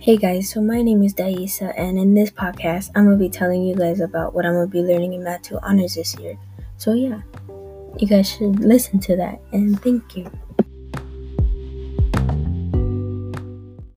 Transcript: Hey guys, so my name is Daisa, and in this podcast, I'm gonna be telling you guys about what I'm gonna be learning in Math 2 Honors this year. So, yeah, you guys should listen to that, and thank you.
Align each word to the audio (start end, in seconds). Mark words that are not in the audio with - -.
Hey 0.00 0.16
guys, 0.16 0.48
so 0.48 0.62
my 0.62 0.80
name 0.80 1.02
is 1.02 1.12
Daisa, 1.12 1.74
and 1.76 1.98
in 1.98 2.14
this 2.14 2.30
podcast, 2.30 2.88
I'm 2.94 3.04
gonna 3.04 3.18
be 3.18 3.28
telling 3.28 3.62
you 3.62 3.76
guys 3.76 4.00
about 4.00 4.32
what 4.32 4.46
I'm 4.46 4.54
gonna 4.54 4.66
be 4.66 4.80
learning 4.80 5.12
in 5.12 5.22
Math 5.22 5.42
2 5.42 5.58
Honors 5.62 5.94
this 5.94 6.18
year. 6.18 6.38
So, 6.78 6.94
yeah, 6.94 7.20
you 7.98 8.08
guys 8.08 8.30
should 8.30 8.60
listen 8.60 8.98
to 9.00 9.16
that, 9.16 9.42
and 9.52 9.78
thank 9.82 10.16
you. 10.16 10.24